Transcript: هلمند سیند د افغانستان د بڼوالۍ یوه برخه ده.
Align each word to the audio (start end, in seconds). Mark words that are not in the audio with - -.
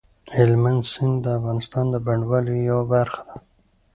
هلمند 0.35 0.81
سیند 0.91 1.17
د 1.21 1.25
افغانستان 1.37 1.85
د 1.91 1.95
بڼوالۍ 2.05 2.57
یوه 2.69 2.85
برخه 2.93 3.21
ده. 3.27 3.35